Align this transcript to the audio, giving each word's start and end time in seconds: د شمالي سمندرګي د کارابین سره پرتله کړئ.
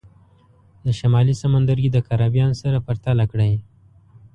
د 0.85 0.85
شمالي 0.99 1.33
سمندرګي 1.41 1.89
د 1.93 1.97
کارابین 2.07 2.49
سره 2.61 2.77
پرتله 2.87 3.23
کړئ. 3.31 3.53